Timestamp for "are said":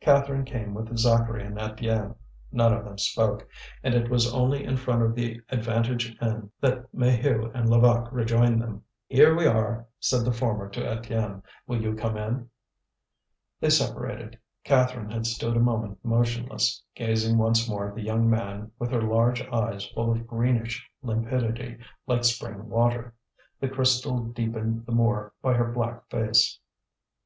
9.46-10.24